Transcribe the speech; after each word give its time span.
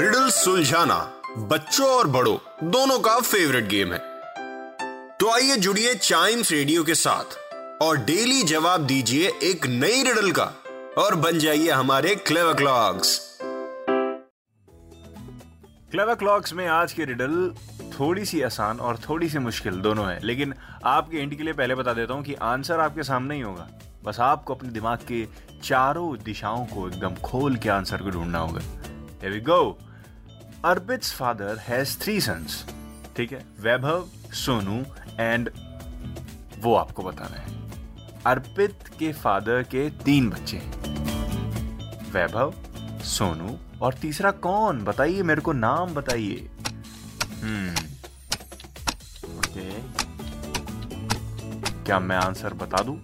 Riddle 0.00 0.28
सुलझाना 0.30 0.96
बच्चों 1.48 1.86
और 1.88 2.06
बड़ों, 2.06 2.36
दोनों 2.64 2.98
का 2.98 3.18
फेवरेट 3.20 3.66
गेम 3.68 3.92
है। 3.92 3.98
तो 5.18 5.30
आइए 5.30 5.56
जुड़िए 5.56 5.94
चाइम्स 5.94 6.52
रेडियो 6.52 6.84
के 6.84 6.94
साथ 6.94 7.36
और 7.82 7.96
डेली 8.04 8.42
जवाब 8.42 8.86
दीजिए 8.86 9.32
एक 9.42 9.66
नई 9.66 10.02
रिडल 10.02 10.30
का 10.30 10.44
और 10.98 11.14
बन 11.16 11.38
जाइए 11.38 11.70
हमारे 11.70 12.14
क्लेवर 12.14 12.54
क्लॉक्स 12.54 13.18
क्लेव 15.90 16.14
क्लॉक्स 16.14 16.52
में 16.52 16.66
आज 16.68 16.92
की 16.92 17.04
रिडल 17.04 17.52
थोड़ी 18.00 18.24
सी 18.24 18.42
आसान 18.42 18.80
और 18.80 18.98
थोड़ी 19.08 19.28
सी 19.28 19.38
मुश्किल 19.38 19.80
दोनों 19.80 20.08
है, 20.10 20.18
लेकिन 20.22 20.54
आपके 20.86 21.18
इंट 21.18 21.36
के 21.36 21.42
लिए 21.42 21.52
पहले 21.52 21.74
बता 21.74 21.92
देता 21.92 22.14
हूँ 22.14 22.24
कि 22.24 22.34
आंसर 22.34 22.80
आपके 22.80 23.02
सामने 23.02 23.34
ही 23.34 23.40
होगा। 23.40 23.68
बस 24.04 24.20
आपको 24.20 24.54
अपने 24.54 24.70
दिमाग 24.70 25.06
के 25.12 25.24
चारों 25.62 26.16
दिशाओं 26.24 26.66
को 26.66 26.88
एकदम 26.88 27.14
खोल 27.22 27.56
के 27.56 27.68
आंसर 27.68 28.02
को 28.02 28.10
ढूंढना 28.10 28.38
होगा। 28.38 28.60
Here 29.22 29.32
we 29.32 29.40
go. 29.46 29.62
Arpit's 30.64 31.12
father 31.12 31.58
has 31.58 31.98
three 31.98 32.20
sons 32.20 32.64
ठीक 33.16 33.32
है? 33.32 33.44
वैभव 33.60 34.08
सोनू 34.32 34.84
एंड 35.20 35.50
वो 36.58 36.74
आपको 36.74 37.02
बताना 37.02 37.36
है। 37.36 37.54
अर्पित 38.26 38.90
के 38.98 39.12
फादर 39.12 39.62
के 39.62 39.90
तीन 39.90 40.30
बच्चे 40.30 40.56
हैं। 40.56 40.72
वैभव 42.12 42.54
सोनू 43.04 43.58
और 43.82 43.94
तीसरा 43.94 44.30
कौन? 44.30 44.84
बताइए 44.84 45.22
मेरे 45.22 45.40
को 45.40 45.52
नाम 45.52 45.94
बताइए। 45.94 46.50
हम्म। 47.42 47.74
ओके 49.38 49.70
क्या 51.84 51.98
मैं 51.98 52.16
आंसर 52.16 52.54
बता 52.54 52.82
दूँ? 52.82 52.98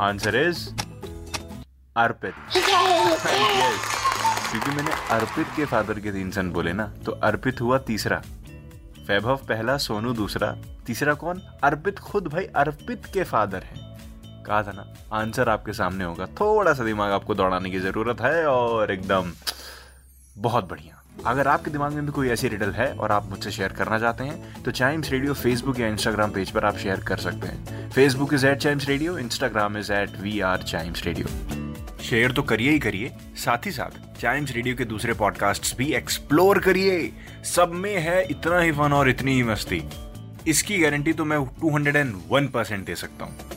Answer 0.00 0.36
is 0.36 0.68
Arpit. 1.96 2.34
Yes. 3.92 4.01
क्योंकि 4.52 4.70
मैंने 4.70 4.90
अर्पित 5.10 5.46
के 5.56 5.64
फादर 5.64 5.98
के 6.00 6.10
तीन 6.12 6.30
सन 6.30 6.50
बोले 6.50 6.72
ना 6.72 6.86
तो 7.06 7.12
अर्पित 7.24 7.60
हुआ 7.60 7.78
तीसरा। 7.78 8.16
वैभव 9.08 9.36
पहला, 9.48 9.76
सोनू 9.76 10.12
दूसरा। 10.12 10.54
तीसरा 10.86 11.14
कौन? 11.14 11.40
अर्पित 11.64 11.98
खुद 11.98 12.26
भाई, 12.26 12.44
अर्पित 12.44 13.06
के 13.14 13.22
फादर 13.24 13.62
है। 13.62 13.80
कहा 14.46 14.62
था 14.62 14.72
ना, 14.72 14.84
आंसर 15.12 15.48
आपके 15.48 15.72
सामने 15.72 16.04
होगा। 16.04 16.26
थोड़ा 16.40 16.72
सा 16.72 16.84
दिमाग 16.84 17.12
आपको 17.12 17.34
दौड़ाने 17.34 17.70
की 17.70 17.80
ज़रूरत 17.80 18.20
है 18.20 18.44
और 18.46 18.92
एकदम 18.92 19.32
बहुत 20.38 20.68
बढ़िया। 20.68 21.02
अगर 21.26 21.48
आपके 21.48 21.70
दिमाग 21.70 21.92
में 21.92 22.04
भी 22.06 22.12
कोई 22.12 22.28
ऐसी 22.28 22.48
रिडल 22.48 22.70
है 22.70 22.92
और 22.94 23.12
आप 23.12 23.30
मुझसे 23.30 23.50
शेयर 23.50 23.72
करना 23.72 23.98
चाहते 23.98 24.24
हैं 24.24 24.62
तो 24.62 24.70
चाइम्स 24.70 25.10
रेडियो 25.10 25.34
फेसबुक 25.34 25.80
या 25.80 25.88
इंस्टाग्राम 25.88 26.30
पेज 26.30 26.50
पर 26.50 26.64
आप 26.64 26.76
शेयर 26.76 27.00
कर 27.00 27.16
सकते 27.16 27.48
हैं। 27.48 27.90
Facebook 27.90 28.34
is 28.34 28.46
at 28.46 28.58
Chimes 28.58 28.88
Radio, 28.88 29.18
Instagram 29.18 29.78
is 29.78 29.92
at 29.92 30.20
we 30.20 30.40
are 30.40 30.62
Chimes 30.62 31.04
Radio. 31.04 31.26
Share 32.02 32.32
तो 32.32 32.42
करिए 32.42 32.70
ही 32.70 32.78
करिए, 32.78 33.16
साथ 33.36 33.66
ही 33.66 33.70
साथ 33.70 34.11
चाइम्स 34.22 34.50
रेडियो 34.52 34.74
के 34.76 34.84
दूसरे 34.84 35.12
पॉडकास्ट 35.12 35.76
भी 35.76 35.86
एक्सप्लोर 35.94 36.58
करिए। 36.58 37.12
सब 37.44 37.70
में 37.74 37.96
है 37.98 38.22
इतना 38.30 38.60
ही 38.60 38.72
फन 38.72 38.92
और 38.92 39.08
इतनी 39.08 39.32
ही 39.32 39.42
मस्ती। 39.42 39.82
इसकी 40.46 40.78
गारंटी 40.78 41.12
तो 41.12 41.24
मैं 41.24 41.38
201 41.60 42.50
परसेंट 42.50 42.84
दे 42.86 42.94
सकता 42.94 43.24
हूँ। 43.24 43.51